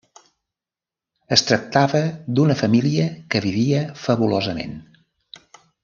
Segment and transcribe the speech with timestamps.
[1.35, 2.01] Es tractava
[2.39, 3.05] d’una família
[3.35, 4.75] que vivia fabulosament.